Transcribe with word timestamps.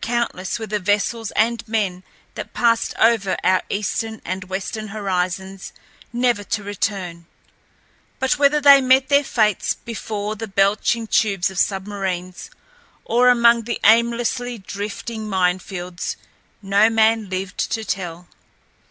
Countless 0.00 0.58
were 0.58 0.66
the 0.66 0.78
vessels 0.78 1.30
and 1.32 1.62
men 1.68 2.04
that 2.36 2.54
passed 2.54 2.94
over 2.98 3.36
our 3.44 3.60
eastern 3.68 4.22
and 4.24 4.44
western 4.44 4.88
horizons 4.88 5.74
never 6.10 6.42
to 6.42 6.62
return; 6.62 7.26
but 8.18 8.38
whether 8.38 8.62
they 8.62 8.80
met 8.80 9.10
their 9.10 9.22
fates 9.22 9.74
before 9.74 10.36
the 10.36 10.48
belching 10.48 11.06
tubes 11.06 11.50
of 11.50 11.58
submarines 11.58 12.48
or 13.04 13.28
among 13.28 13.64
the 13.64 13.78
aimlessly 13.84 14.56
drifting 14.56 15.28
mine 15.28 15.58
fields, 15.58 16.16
no 16.62 16.88
man 16.88 17.28
lived 17.28 17.58
to 17.70 17.84
tell. 17.84 18.26